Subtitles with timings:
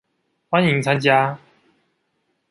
[0.49, 1.37] 歡迎參加